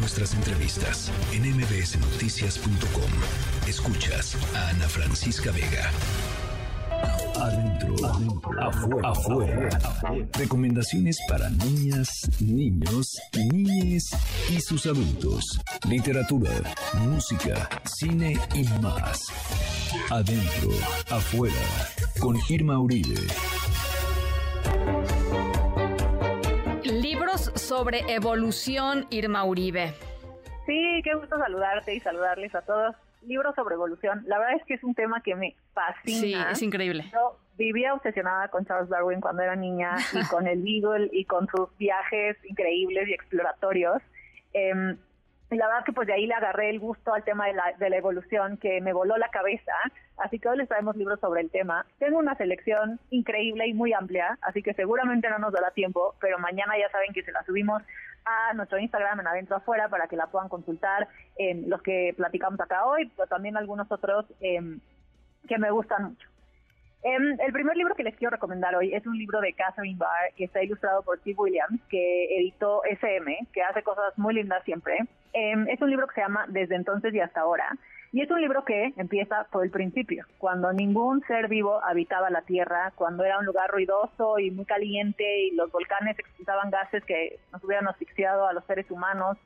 nuestras 0.00 0.34
entrevistas 0.34 1.12
en 1.32 1.42
mbsnoticias.com. 1.56 3.10
Escuchas 3.68 4.36
a 4.54 4.70
Ana 4.70 4.88
Francisca 4.88 5.52
Vega. 5.52 5.90
Adentro, 7.36 7.94
afuera, 8.60 9.08
afuera, 9.08 9.68
Recomendaciones 10.32 11.18
para 11.28 11.48
niñas, 11.50 12.08
niños, 12.40 13.18
niñes 13.34 14.10
y 14.50 14.60
sus 14.60 14.86
adultos. 14.86 15.60
Literatura, 15.88 16.50
música, 17.06 17.68
cine 17.84 18.38
y 18.54 18.64
más. 18.82 19.26
Adentro, 20.10 20.70
afuera, 21.10 21.54
con 22.18 22.38
Irma 22.48 22.78
Uribe. 22.78 23.26
Libros 27.10 27.50
sobre 27.56 28.02
evolución, 28.06 29.04
Irma 29.10 29.42
Uribe. 29.42 29.94
Sí, 30.64 31.00
qué 31.02 31.12
gusto 31.16 31.36
saludarte 31.38 31.92
y 31.92 31.98
saludarles 31.98 32.54
a 32.54 32.62
todos 32.62 32.94
libros 33.22 33.52
sobre 33.56 33.74
evolución. 33.74 34.22
La 34.28 34.38
verdad 34.38 34.54
es 34.60 34.64
que 34.64 34.74
es 34.74 34.84
un 34.84 34.94
tema 34.94 35.20
que 35.20 35.34
me 35.34 35.56
fascina. 35.74 36.20
Sí, 36.20 36.52
es 36.52 36.62
increíble. 36.62 37.06
Yo 37.12 37.36
vivía 37.58 37.94
obsesionada 37.94 38.46
con 38.46 38.64
Charles 38.64 38.88
Darwin 38.90 39.20
cuando 39.20 39.42
era 39.42 39.56
niña 39.56 39.96
y 40.12 40.24
con 40.30 40.46
el 40.46 40.62
Beagle 40.62 41.10
y 41.10 41.24
con 41.24 41.48
sus 41.48 41.76
viajes 41.78 42.36
increíbles 42.44 43.08
y 43.08 43.12
exploratorios. 43.12 44.00
Eh, 44.54 44.94
y 45.50 45.56
la 45.56 45.66
verdad 45.66 45.84
que 45.84 45.92
pues 45.92 46.06
de 46.06 46.12
ahí 46.12 46.26
le 46.26 46.34
agarré 46.34 46.70
el 46.70 46.78
gusto 46.78 47.12
al 47.12 47.24
tema 47.24 47.48
de 47.48 47.54
la, 47.54 47.72
de 47.76 47.90
la 47.90 47.96
evolución 47.96 48.56
que 48.56 48.80
me 48.80 48.92
voló 48.92 49.16
la 49.16 49.30
cabeza, 49.30 49.72
así 50.30 50.38
que 50.38 50.48
hoy 50.48 50.58
les 50.58 50.68
traemos 50.68 50.94
libros 50.94 51.18
sobre 51.18 51.40
el 51.40 51.50
tema. 51.50 51.84
Tengo 51.98 52.20
una 52.20 52.36
selección 52.36 53.00
increíble 53.10 53.66
y 53.66 53.74
muy 53.74 53.92
amplia, 53.92 54.38
así 54.42 54.62
que 54.62 54.74
seguramente 54.74 55.28
no 55.28 55.40
nos 55.40 55.52
dará 55.52 55.72
tiempo, 55.72 56.14
pero 56.20 56.38
mañana 56.38 56.78
ya 56.78 56.88
saben 56.92 57.12
que 57.12 57.24
se 57.24 57.32
la 57.32 57.42
subimos 57.42 57.82
a 58.24 58.54
nuestro 58.54 58.78
Instagram 58.78 59.18
en 59.18 59.26
Adentro 59.26 59.56
Afuera 59.56 59.88
para 59.88 60.06
que 60.06 60.14
la 60.14 60.28
puedan 60.28 60.48
consultar 60.48 61.08
en 61.36 61.68
los 61.68 61.82
que 61.82 62.14
platicamos 62.16 62.60
acá 62.60 62.86
hoy, 62.86 63.10
pero 63.16 63.26
también 63.26 63.56
algunos 63.56 63.90
otros 63.90 64.24
eh, 64.40 64.78
que 65.48 65.58
me 65.58 65.72
gustan 65.72 66.10
mucho. 66.10 66.28
Em, 67.02 67.36
el 67.40 67.52
primer 67.52 67.76
libro 67.76 67.96
que 67.96 68.04
les 68.04 68.14
quiero 68.14 68.30
recomendar 68.30 68.76
hoy 68.76 68.94
es 68.94 69.04
un 69.08 69.18
libro 69.18 69.40
de 69.40 69.52
Catherine 69.54 69.98
Barr 69.98 70.32
que 70.36 70.44
está 70.44 70.62
ilustrado 70.62 71.02
por 71.02 71.18
Steve 71.18 71.38
Williams, 71.38 71.80
que 71.88 72.38
editó 72.38 72.82
SM, 72.84 73.48
que 73.52 73.62
hace 73.62 73.82
cosas 73.82 74.16
muy 74.16 74.34
lindas 74.34 74.62
siempre. 74.62 74.96
Em, 75.32 75.66
es 75.68 75.80
un 75.82 75.90
libro 75.90 76.06
que 76.06 76.14
se 76.14 76.20
llama 76.20 76.44
Desde 76.48 76.76
entonces 76.76 77.12
y 77.12 77.18
hasta 77.18 77.40
ahora. 77.40 77.76
Y 78.12 78.22
es 78.22 78.30
un 78.30 78.40
libro 78.40 78.64
que 78.64 78.92
empieza 78.96 79.46
por 79.52 79.64
el 79.64 79.70
principio, 79.70 80.26
cuando 80.38 80.72
ningún 80.72 81.22
ser 81.28 81.46
vivo 81.46 81.80
habitaba 81.84 82.28
la 82.28 82.42
Tierra, 82.42 82.92
cuando 82.96 83.24
era 83.24 83.38
un 83.38 83.46
lugar 83.46 83.70
ruidoso 83.70 84.40
y 84.40 84.50
muy 84.50 84.64
caliente 84.64 85.44
y 85.44 85.54
los 85.54 85.70
volcanes 85.70 86.18
expulsaban 86.18 86.70
gases 86.70 87.04
que 87.04 87.38
nos 87.52 87.62
hubieran 87.62 87.86
asfixiado 87.86 88.48
a 88.48 88.52
los 88.52 88.64
seres 88.64 88.90
humanos 88.90 89.38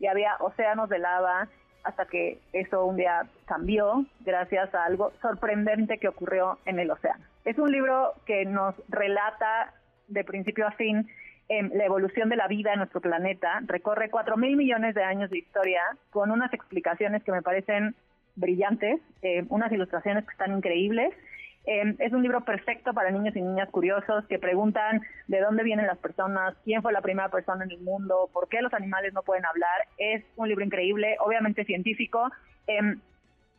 y 0.00 0.06
había 0.06 0.36
océanos 0.40 0.88
de 0.88 0.98
lava 0.98 1.48
hasta 1.84 2.06
que 2.06 2.38
eso 2.52 2.84
un 2.84 2.96
día 2.96 3.26
cambió 3.46 4.04
gracias 4.20 4.74
a 4.74 4.84
algo 4.84 5.12
sorprendente 5.22 5.98
que 5.98 6.08
ocurrió 6.08 6.58
en 6.66 6.80
el 6.80 6.90
océano. 6.90 7.24
Es 7.44 7.56
un 7.56 7.70
libro 7.70 8.14
que 8.26 8.44
nos 8.44 8.74
relata 8.88 9.74
de 10.08 10.24
principio 10.24 10.66
a 10.66 10.72
fin 10.72 11.08
eh, 11.48 11.62
la 11.72 11.84
evolución 11.84 12.28
de 12.28 12.36
la 12.36 12.48
vida 12.48 12.72
en 12.72 12.78
nuestro 12.78 13.00
planeta, 13.00 13.60
recorre 13.64 14.10
cuatro 14.10 14.36
mil 14.36 14.56
millones 14.56 14.94
de 14.94 15.04
años 15.04 15.30
de 15.30 15.38
historia 15.38 15.80
con 16.10 16.30
unas 16.30 16.52
explicaciones 16.52 17.22
que 17.22 17.32
me 17.32 17.42
parecen 17.42 17.94
brillantes, 18.38 19.00
eh, 19.22 19.44
unas 19.48 19.70
ilustraciones 19.72 20.24
que 20.24 20.32
están 20.32 20.56
increíbles 20.56 21.12
eh, 21.70 21.94
es 21.98 22.12
un 22.14 22.22
libro 22.22 22.40
perfecto 22.46 22.94
para 22.94 23.10
niños 23.10 23.36
y 23.36 23.42
niñas 23.42 23.68
curiosos 23.68 24.24
que 24.26 24.38
preguntan 24.38 25.02
de 25.26 25.40
dónde 25.40 25.62
vienen 25.62 25.86
las 25.86 25.98
personas, 25.98 26.56
quién 26.64 26.80
fue 26.80 26.94
la 26.94 27.02
primera 27.02 27.28
persona 27.28 27.62
en 27.62 27.70
el 27.70 27.80
mundo, 27.80 28.30
por 28.32 28.48
qué 28.48 28.62
los 28.62 28.72
animales 28.72 29.12
no 29.12 29.22
pueden 29.22 29.44
hablar. 29.44 29.86
Es 29.98 30.24
un 30.36 30.48
libro 30.48 30.64
increíble, 30.64 31.16
obviamente 31.20 31.66
científico. 31.66 32.30
Em, 32.66 32.98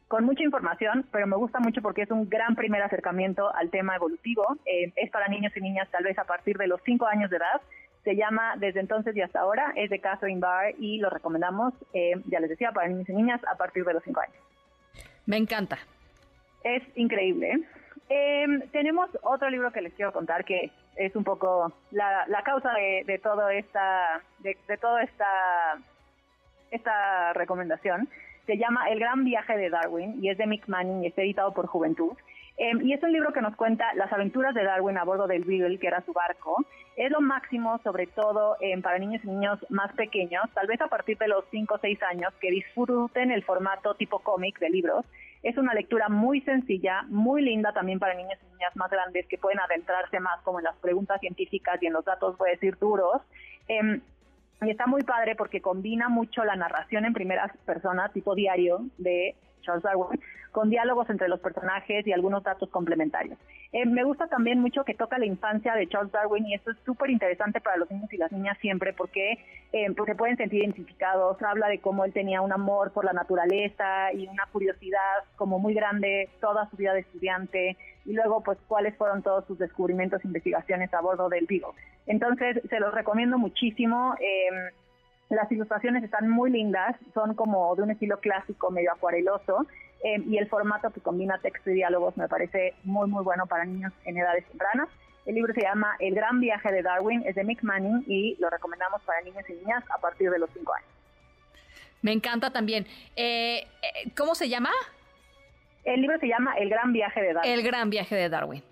con 0.08 0.26
mucha 0.26 0.42
información, 0.42 1.06
pero 1.12 1.28
me 1.28 1.36
gusta 1.36 1.60
mucho 1.60 1.84
porque 1.84 2.02
es 2.02 2.10
un 2.10 2.28
gran 2.28 2.56
primer 2.56 2.82
acercamiento 2.82 3.54
al 3.56 3.70
tema 3.70 3.96
evolutivo. 3.96 4.58
Es 4.66 5.12
para 5.12 5.28
niños 5.28 5.56
y 5.56 5.62
niñas 5.62 5.88
tal 5.92 6.04
vez 6.04 6.18
a 6.18 6.24
partir 6.24 6.58
de 6.58 6.66
los 6.66 6.82
5 6.84 7.06
años 7.06 7.30
de 7.30 7.38
edad. 7.38 7.62
Se 8.04 8.16
llama 8.16 8.56
Desde 8.58 8.80
entonces 8.80 9.16
y 9.16 9.22
hasta 9.22 9.42
ahora, 9.42 9.72
es 9.76 9.92
de 9.92 10.00
Catherine 10.00 10.40
Barr 10.40 10.74
y 10.80 10.98
lo 10.98 11.12
recomendamos, 11.12 11.76
ya 12.26 12.40
les 12.40 12.50
decía, 12.50 12.72
para 12.72 12.88
niños 12.88 13.08
y 13.08 13.14
niñas 13.14 13.40
a 13.46 13.56
partir 13.56 13.86
de 13.86 13.94
los 13.94 14.04
5 14.04 14.20
años. 14.20 14.50
Me 15.30 15.38
encanta. 15.38 15.78
Es 16.64 16.82
increíble. 16.96 17.62
Eh, 18.10 18.48
tenemos 18.72 19.12
otro 19.22 19.48
libro 19.52 19.72
que 19.72 19.82
les 19.82 19.94
quiero 19.94 20.12
contar 20.12 20.44
que 20.44 20.72
es 20.96 21.16
un 21.16 21.24
poco 21.24 21.72
la, 21.92 22.26
la 22.28 22.42
causa 22.42 22.74
de, 22.74 23.04
de 23.06 23.20
todo 23.20 23.48
esta 23.50 24.24
de, 24.40 24.58
de 24.68 24.78
toda 24.78 25.04
esta 25.04 25.78
esta 26.72 27.34
recomendación. 27.34 28.10
Se 28.46 28.58
llama 28.58 28.90
El 28.90 29.00
Gran 29.00 29.24
Viaje 29.24 29.58
de 29.58 29.70
Darwin 29.70 30.24
y 30.24 30.30
es 30.30 30.38
de 30.38 30.48
Mick 30.48 30.68
Manning 30.68 31.04
y 31.04 31.08
está 31.08 31.22
editado 31.22 31.54
por 31.54 31.68
Juventud. 31.68 32.14
Eh, 32.58 32.72
y 32.84 32.94
es 32.94 33.02
un 33.04 33.14
libro 33.14 33.32
que 33.32 33.42
nos 33.42 33.56
cuenta 33.56 33.94
las 33.94 34.12
aventuras 34.12 34.54
de 34.54 34.64
Darwin 34.64 34.98
a 34.98 35.04
bordo 35.04 35.28
del 35.28 35.46
Beagle, 35.46 35.80
que 35.80 35.88
era 35.88 36.02
su 36.02 36.12
barco. 36.12 36.66
Es 36.98 37.10
lo 37.12 37.22
máximo, 37.22 37.80
sobre 37.84 38.08
todo 38.08 38.58
eh, 38.60 38.80
para 38.82 38.98
niños 39.00 39.24
y 39.24 39.28
niños 39.28 39.60
más 39.70 39.94
pequeños, 39.94 40.44
tal 40.54 40.68
vez 40.68 40.82
a 40.82 40.88
partir 40.88 41.18
de 41.18 41.30
los 41.30 41.46
5 41.52 41.76
o 41.76 41.78
6 41.78 42.04
años, 42.04 42.34
que 42.42 42.52
disfruten 42.52 43.32
el 43.32 43.44
formato 43.44 43.94
tipo 43.96 44.20
cómic 44.20 44.60
de 44.60 44.70
libros 44.70 45.06
es 45.42 45.58
una 45.58 45.74
lectura 45.74 46.10
muy 46.10 46.42
sencilla, 46.42 47.04
muy 47.08 47.42
linda 47.42 47.72
también 47.72 48.00
para 48.00 48.14
niños 48.14 48.38
y 48.42 48.54
niñas 48.54 48.76
más 48.76 48.92
grandes 48.92 49.26
que 49.28 49.38
pueden 49.38 49.60
adentrarse 49.60 50.20
más 50.20 50.42
como 50.42 50.60
en 50.60 50.66
las 50.66 50.76
preguntas 50.78 51.20
científicas 51.22 51.82
y 51.82 51.88
en 51.88 51.94
los 51.94 52.04
datos, 52.04 52.36
puede 52.36 52.54
decir, 52.54 52.78
duros. 52.78 53.22
Eh, 53.68 54.02
y 54.62 54.70
está 54.70 54.88
muy 54.88 55.04
padre 55.04 55.36
porque 55.36 55.62
combina 55.62 56.10
mucho 56.10 56.44
la 56.44 56.56
narración 56.56 57.06
en 57.06 57.14
primeras 57.14 57.56
personas, 57.66 58.12
tipo 58.12 58.36
diario, 58.36 58.82
de 58.98 59.36
Charles 59.62 59.84
Darwin, 59.84 60.20
con 60.52 60.70
diálogos 60.70 61.10
entre 61.10 61.28
los 61.28 61.40
personajes 61.40 62.06
y 62.06 62.12
algunos 62.12 62.44
datos 62.44 62.70
complementarios. 62.70 63.38
Eh, 63.72 63.86
me 63.86 64.04
gusta 64.04 64.28
también 64.28 64.60
mucho 64.60 64.84
que 64.84 64.96
toca 64.96 65.18
la 65.18 65.26
infancia 65.26 65.76
de 65.76 65.88
Charles 65.88 66.12
Darwin 66.12 66.46
y 66.48 66.56
esto 66.56 66.72
es 66.72 66.78
súper 66.86 67.10
interesante 67.10 67.62
para 67.62 67.78
los 67.78 67.90
niños 67.92 68.12
y 68.12 68.18
las 68.18 68.32
niñas 68.32 68.58
siempre 68.60 68.94
porque 68.94 69.34
eh, 69.72 69.92
pues 69.96 70.08
se 70.08 70.16
pueden 70.16 70.38
sentir 70.38 70.64
identificados. 70.64 71.42
Habla 71.42 71.68
de 71.68 71.80
cómo 71.80 72.04
él 72.06 72.14
tenía 72.14 72.42
un 72.42 72.52
amor 72.52 72.92
por 72.92 73.06
la 73.06 73.14
naturaleza 73.14 74.12
y 74.14 74.28
una 74.28 74.46
curiosidad 74.52 75.24
como 75.36 75.60
muy 75.60 75.74
grande 75.74 76.30
toda 76.42 76.70
su 76.70 76.78
vida 76.78 76.94
de 76.94 77.02
estudiante 77.02 77.78
y 78.06 78.14
luego 78.14 78.42
pues 78.42 78.58
cuáles 78.68 78.96
fueron 78.98 79.22
todos 79.22 79.46
sus 79.46 79.60
descubrimientos 79.60 80.24
e 80.24 80.28
investigaciones 80.28 80.94
a 80.94 81.02
bordo 81.02 81.30
del 81.30 81.46
Vigo. 81.46 81.76
Entonces 82.08 82.62
se 82.70 82.80
los 82.80 82.94
recomiendo 82.94 83.38
muchísimo. 83.38 84.16
Eh, 84.20 84.72
las 85.30 85.52
ilustraciones 85.52 86.04
están 86.04 86.28
muy 86.28 86.50
lindas, 86.50 86.96
son 87.14 87.36
como 87.36 87.76
de 87.76 87.84
un 87.84 87.92
estilo 87.92 88.20
clásico, 88.20 88.72
medio 88.72 88.92
acuareloso, 88.92 89.68
eh, 90.04 90.22
y 90.26 90.38
el 90.38 90.48
formato 90.48 90.92
que 90.92 91.02
combina 91.02 91.40
texto 91.40 91.70
y 91.70 91.76
diálogos 91.76 92.16
me 92.18 92.28
parece 92.28 92.74
muy, 92.84 93.10
muy 93.10 93.24
bueno 93.24 93.46
para 93.48 93.66
niños 93.66 93.94
en 94.06 94.18
edades 94.18 94.46
tempranas. 94.46 94.90
El 95.26 95.36
libro 95.36 95.54
se 95.54 95.62
llama 95.62 95.96
El 96.00 96.16
Gran 96.16 96.40
Viaje 96.40 96.72
de 96.72 96.82
Darwin, 96.82 97.24
es 97.26 97.36
de 97.36 97.44
Mick 97.44 97.62
Manning 97.62 98.04
y 98.08 98.36
lo 98.40 98.50
recomendamos 98.50 99.02
para 99.04 99.22
niños 99.22 99.44
y 99.50 99.54
niñas 99.54 99.84
a 99.96 100.00
partir 100.00 100.32
de 100.32 100.40
los 100.40 100.50
5 100.52 100.74
años. 100.74 100.90
Me 102.02 102.14
encanta 102.14 102.52
también. 102.52 102.88
Eh, 103.16 103.68
eh, 103.82 104.12
¿Cómo 104.16 104.36
se 104.36 104.48
llama? 104.48 104.72
El 105.84 106.02
libro 106.02 106.18
se 106.20 106.28
llama 106.28 106.54
El 106.58 106.70
Gran 106.70 106.94
Viaje 106.94 107.22
de 107.22 107.34
Darwin. 107.34 107.52
El 107.52 107.64
Gran 107.64 107.90
Viaje 107.90 108.16
de 108.16 108.30
Darwin. 108.30 108.64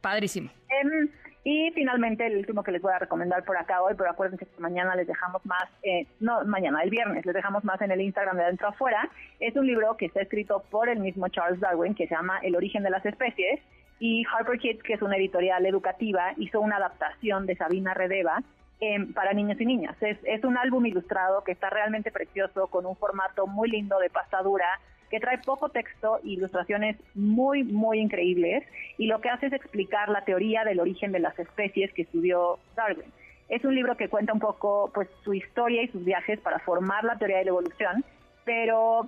Padrísimo. 0.00 0.50
Eh, 0.68 1.08
y 1.44 1.70
finalmente, 1.72 2.26
el 2.26 2.38
último 2.38 2.62
que 2.62 2.72
les 2.72 2.80
voy 2.80 2.94
a 2.94 2.98
recomendar 2.98 3.44
por 3.44 3.58
acá 3.58 3.82
hoy, 3.82 3.94
pero 3.98 4.10
acuérdense 4.10 4.46
que 4.46 4.60
mañana 4.62 4.96
les 4.96 5.06
dejamos 5.06 5.44
más, 5.44 5.68
eh, 5.82 6.06
no, 6.18 6.42
mañana, 6.46 6.82
el 6.82 6.88
viernes, 6.88 7.26
les 7.26 7.34
dejamos 7.34 7.62
más 7.64 7.82
en 7.82 7.90
el 7.90 8.00
Instagram 8.00 8.38
de 8.38 8.44
Adentro 8.44 8.68
Afuera. 8.68 9.10
Es 9.40 9.54
un 9.54 9.66
libro 9.66 9.94
que 9.98 10.06
está 10.06 10.22
escrito 10.22 10.64
por 10.70 10.88
el 10.88 11.00
mismo 11.00 11.28
Charles 11.28 11.60
Darwin, 11.60 11.94
que 11.94 12.08
se 12.08 12.14
llama 12.14 12.38
El 12.42 12.56
origen 12.56 12.82
de 12.82 12.88
las 12.88 13.04
especies, 13.04 13.60
y 14.00 14.24
Harper 14.26 14.58
Kids, 14.58 14.82
que 14.82 14.94
es 14.94 15.02
una 15.02 15.16
editorial 15.16 15.66
educativa, 15.66 16.32
hizo 16.38 16.62
una 16.62 16.76
adaptación 16.76 17.44
de 17.44 17.56
Sabina 17.56 17.92
Redeva 17.92 18.42
eh, 18.80 19.06
para 19.14 19.34
niños 19.34 19.60
y 19.60 19.66
niñas. 19.66 19.96
Es, 20.00 20.16
es 20.24 20.44
un 20.44 20.56
álbum 20.56 20.86
ilustrado 20.86 21.44
que 21.44 21.52
está 21.52 21.68
realmente 21.68 22.10
precioso, 22.10 22.68
con 22.68 22.86
un 22.86 22.96
formato 22.96 23.46
muy 23.46 23.68
lindo 23.68 23.98
de 23.98 24.08
pasta 24.08 24.42
dura, 24.42 24.80
que 25.14 25.20
trae 25.20 25.38
poco 25.38 25.68
texto 25.68 26.18
ilustraciones 26.24 26.96
muy, 27.14 27.62
muy 27.62 28.00
increíbles 28.00 28.64
y 28.98 29.06
lo 29.06 29.20
que 29.20 29.30
hace 29.30 29.46
es 29.46 29.52
explicar 29.52 30.08
la 30.08 30.24
teoría 30.24 30.64
del 30.64 30.80
origen 30.80 31.12
de 31.12 31.20
las 31.20 31.38
especies 31.38 31.92
que 31.92 32.02
estudió 32.02 32.58
Darwin. 32.74 33.06
Es 33.48 33.64
un 33.64 33.76
libro 33.76 33.96
que 33.96 34.08
cuenta 34.08 34.32
un 34.32 34.40
poco 34.40 34.90
pues 34.92 35.08
su 35.22 35.32
historia 35.32 35.84
y 35.84 35.86
sus 35.86 36.04
viajes 36.04 36.40
para 36.40 36.58
formar 36.58 37.04
la 37.04 37.16
teoría 37.16 37.38
de 37.38 37.44
la 37.44 37.50
evolución, 37.50 38.04
pero 38.44 39.06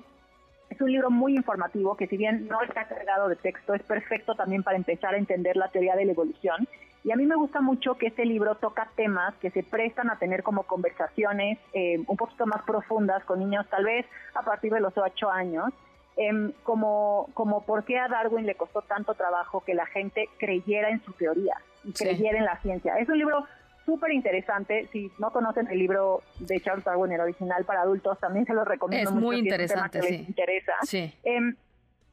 es 0.70 0.80
un 0.80 0.92
libro 0.92 1.10
muy 1.10 1.34
informativo 1.34 1.96
que 1.96 2.06
si 2.06 2.16
bien 2.16 2.46
no 2.46 2.62
está 2.62 2.84
cargado 2.84 3.28
de 3.28 3.34
texto, 3.34 3.74
es 3.74 3.82
perfecto 3.82 4.36
también 4.36 4.62
para 4.62 4.76
empezar 4.76 5.12
a 5.12 5.18
entender 5.18 5.56
la 5.56 5.72
teoría 5.72 5.96
de 5.96 6.04
la 6.04 6.12
evolución. 6.12 6.68
Y 7.02 7.10
a 7.10 7.16
mí 7.16 7.26
me 7.26 7.34
gusta 7.34 7.60
mucho 7.60 7.96
que 7.96 8.06
este 8.06 8.24
libro 8.24 8.54
toca 8.54 8.90
temas 8.94 9.34
que 9.40 9.50
se 9.50 9.64
prestan 9.64 10.08
a 10.08 10.20
tener 10.20 10.44
como 10.44 10.62
conversaciones 10.62 11.58
eh, 11.72 11.98
un 12.06 12.16
poquito 12.16 12.46
más 12.46 12.62
profundas 12.62 13.24
con 13.24 13.40
niños 13.40 13.66
tal 13.68 13.84
vez 13.86 14.06
a 14.34 14.42
partir 14.42 14.72
de 14.72 14.78
los 14.78 14.96
ocho 14.96 15.28
años 15.28 15.72
eh, 16.16 16.52
como, 16.62 17.28
como 17.34 17.64
por 17.64 17.84
qué 17.84 17.98
a 17.98 18.08
Darwin 18.08 18.46
le 18.46 18.54
costó 18.54 18.82
tanto 18.82 19.14
trabajo 19.14 19.62
que 19.64 19.74
la 19.74 19.86
gente 19.86 20.28
creyera 20.38 20.90
en 20.90 21.02
su 21.04 21.12
teoría 21.12 21.56
y 21.84 21.92
creyera 21.92 22.38
en 22.38 22.44
la 22.44 22.60
ciencia. 22.60 22.98
Es 22.98 23.08
un 23.08 23.18
libro 23.18 23.44
súper 23.84 24.12
interesante. 24.12 24.88
Si 24.92 25.10
no 25.18 25.30
conocen 25.30 25.68
el 25.68 25.78
libro 25.78 26.22
de 26.40 26.60
Charles 26.60 26.84
Darwin, 26.84 27.12
el 27.12 27.20
original 27.20 27.64
para 27.64 27.82
adultos, 27.82 28.18
también 28.18 28.44
se 28.44 28.54
los 28.54 28.66
recomiendo 28.66 29.10
es 29.10 29.14
mucho. 29.14 29.26
Muy 29.26 29.38
interesante, 29.38 30.02
si 30.02 30.06
sí. 30.06 30.12
les 30.18 30.28
interesa. 30.28 30.72
Sí. 30.82 31.14
Em, 31.22 31.56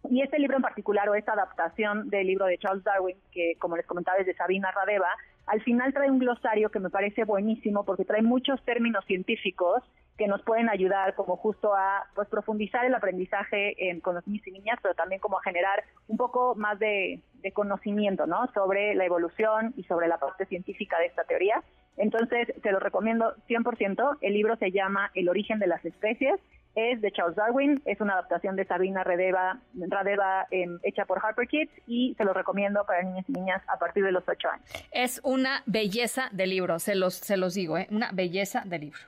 y 0.10 0.22
este 0.22 0.38
libro 0.38 0.58
en 0.58 0.62
particular, 0.62 1.10
o 1.10 1.16
esta 1.16 1.34
adaptación 1.34 2.10
del 2.10 2.28
libro 2.28 2.46
de 2.46 2.58
Charles 2.58 2.84
Darwin, 2.84 3.18
que 3.32 3.54
como 3.60 3.78
les 3.78 3.86
comentaba 3.86 4.18
es 4.18 4.26
de 4.26 4.36
Sabina 4.36 4.72
Radeva, 4.72 5.10
al 5.54 5.62
final 5.62 5.94
trae 5.94 6.10
un 6.10 6.18
glosario 6.18 6.72
que 6.72 6.80
me 6.80 6.90
parece 6.90 7.26
buenísimo 7.26 7.86
porque 7.86 8.06
trae 8.06 8.24
muchos 8.24 8.60
términos 8.66 9.06
científicos 9.06 9.84
que 10.18 10.28
nos 10.28 10.42
pueden 10.42 10.68
ayudar 10.68 11.14
como 11.14 11.38
justo 11.38 11.76
a 11.76 12.06
pues 12.16 12.28
profundizar 12.28 12.86
el 12.86 12.96
aprendizaje 12.96 13.76
con 14.02 14.16
los 14.16 14.26
niños 14.26 14.48
y 14.48 14.52
niñas, 14.52 14.80
pero 14.82 14.96
también 14.96 15.22
como 15.22 15.38
a 15.38 15.44
generar 15.44 15.84
un 16.08 16.18
poco 16.18 16.56
más 16.56 16.80
de, 16.80 17.22
de 17.36 17.52
conocimiento, 17.52 18.26
¿no? 18.26 18.48
Sobre 18.56 18.96
la 18.96 19.06
evolución 19.06 19.76
y 19.78 19.84
sobre 19.84 20.08
la 20.08 20.18
parte 20.18 20.48
científica 20.48 20.98
de 20.98 21.06
esta 21.06 21.24
teoría. 21.24 21.62
Entonces, 21.98 22.48
te 22.64 22.72
lo 22.72 22.80
recomiendo 22.80 23.36
100%. 23.48 24.18
El 24.22 24.34
libro 24.34 24.56
se 24.56 24.72
llama 24.72 25.12
El 25.14 25.30
origen 25.30 25.60
de 25.60 25.68
las 25.68 25.86
especies 25.86 26.40
es 26.76 27.02
de 27.02 27.12
Charles 27.12 27.36
Darwin, 27.36 27.82
es 27.86 28.02
una 28.02 28.14
adaptación 28.14 28.56
de 28.56 28.66
Sabina 28.66 29.04
Radeva, 29.04 29.60
Radeva 29.76 30.48
em, 30.52 30.80
hecha 30.84 31.06
por 31.06 31.24
Harper 31.24 31.48
Kids 31.48 31.72
y 31.88 32.16
se 32.16 32.24
lo 32.24 32.34
recomiendo 32.34 32.86
para 32.86 33.04
niños 33.04 33.26
y 33.28 33.34
niñas 33.34 33.62
a 33.68 33.78
partir 33.78 34.04
de 34.04 34.12
los 34.12 34.24
8 34.28 34.50
años. 34.50 34.66
Es 34.92 35.22
una 35.24 35.64
belleza 35.66 36.30
de 36.32 36.48
libro, 36.48 36.80
se 36.80 36.96
los, 36.96 37.16
se 37.16 37.38
los 37.38 37.54
digo, 37.54 37.78
¿eh? 37.78 37.88
una 37.92 38.12
belleza 38.12 38.64
de 38.66 38.80
libro. 38.80 39.00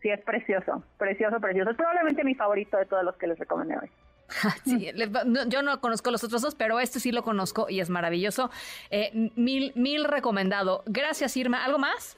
Sí, 0.00 0.08
es 0.08 0.20
precioso, 0.22 0.82
precioso, 0.98 1.40
precioso. 1.40 1.70
Es 1.70 1.76
probablemente 1.76 2.24
mi 2.24 2.34
favorito 2.34 2.76
de 2.78 2.86
todos 2.86 3.04
los 3.04 3.16
que 3.16 3.26
les 3.26 3.38
recomendé 3.38 3.76
hoy. 3.76 3.90
Sí, 4.64 4.92
yo 5.48 5.62
no 5.62 5.80
conozco 5.80 6.10
los 6.12 6.22
otros 6.22 6.42
dos, 6.42 6.54
pero 6.54 6.78
este 6.78 7.00
sí 7.00 7.10
lo 7.10 7.22
conozco 7.22 7.68
y 7.68 7.80
es 7.80 7.90
maravilloso. 7.90 8.50
Eh, 8.90 9.30
mil, 9.34 9.72
mil 9.74 10.04
recomendado. 10.04 10.84
Gracias, 10.86 11.36
Irma. 11.36 11.64
¿Algo 11.64 11.78
más? 11.78 12.16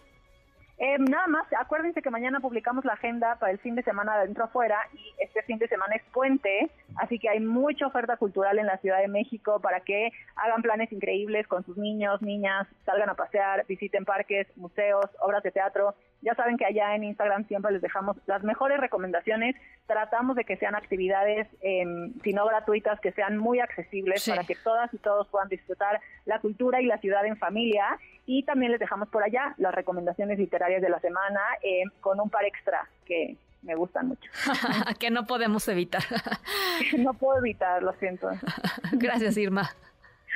Eh, 0.85 0.99
nada 0.99 1.29
más, 1.29 1.47
acuérdense 1.61 2.03
que 2.03 2.11
mañana 2.11 2.41
publicamos 2.41 2.85
la 2.85 2.95
agenda 2.95 3.37
para 3.39 3.53
el 3.53 3.61
fin 3.61 3.77
de 3.77 3.85
semana 3.85 4.17
de 4.17 4.23
adentro 4.23 4.43
afuera 4.43 4.81
y 4.93 5.15
este 5.23 5.41
fin 5.45 5.57
de 5.59 5.69
semana 5.69 5.95
es 5.95 6.03
puente, 6.13 6.73
así 6.97 7.21
que 7.21 7.29
hay 7.29 7.39
mucha 7.39 7.87
oferta 7.87 8.17
cultural 8.17 8.59
en 8.59 8.67
la 8.67 8.79
Ciudad 8.79 8.99
de 8.99 9.07
México 9.07 9.61
para 9.61 9.79
que 9.79 10.11
hagan 10.35 10.61
planes 10.61 10.91
increíbles 10.91 11.47
con 11.47 11.65
sus 11.65 11.77
niños, 11.77 12.21
niñas, 12.21 12.67
salgan 12.85 13.11
a 13.11 13.15
pasear, 13.15 13.65
visiten 13.69 14.05
parques, 14.05 14.49
museos, 14.57 15.05
obras 15.21 15.45
de 15.45 15.53
teatro. 15.53 15.95
Ya 16.23 16.35
saben 16.37 16.57
que 16.57 16.65
allá 16.65 16.95
en 16.95 17.05
Instagram 17.05 17.47
siempre 17.49 17.73
les 17.73 17.83
dejamos 17.83 18.17
las 18.27 18.43
mejores 18.45 18.79
recomendaciones. 18.79 19.57
Tratamos 19.87 20.37
de 20.37 20.45
que 20.45 20.57
sean 20.57 20.75
actividades, 20.77 21.49
eh, 21.63 21.85
si 22.23 22.33
no 22.33 22.47
gratuitas, 22.47 23.01
que 23.01 23.13
sean 23.13 23.37
muy 23.37 23.59
accesibles 23.59 24.23
Sí. 24.23 24.31
para 24.31 24.45
que 24.45 24.55
todas 24.55 24.93
y 24.95 24.99
todos 24.99 25.27
puedan 25.29 25.49
disfrutar 25.49 26.01
la 26.25 26.39
cultura 26.39 26.81
y 26.81 26.87
la 26.87 26.99
ciudad 26.99 27.27
en 27.27 27.37
familia. 27.37 27.85
Y 28.25 28.45
también 28.45 28.71
les 28.71 28.81
dejamos 28.81 29.09
por 29.09 29.25
allá 29.25 29.55
las 29.59 29.75
recomendaciones 29.75 30.39
literarias 30.39 30.81
de 30.81 30.89
la 30.91 31.01
semana 31.01 31.41
eh, 31.63 31.83
con 32.01 32.21
un 32.21 32.31
par 32.31 32.45
extra 32.45 32.89
que 33.05 33.37
me 33.63 33.75
gustan 33.75 34.09
mucho. 34.09 34.31
que 35.01 35.11
no 35.11 35.27
podemos 35.27 35.67
evitar. 35.69 36.03
no 36.99 37.15
puedo 37.15 37.39
evitar, 37.39 37.83
lo 37.83 37.93
siento. 37.95 38.29
Gracias, 38.93 39.37
Irma. 39.37 39.71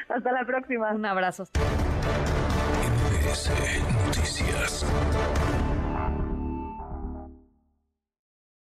Hasta 0.08 0.32
la 0.32 0.44
próxima. 0.44 0.92
Un 0.92 1.06
abrazo. 1.06 1.44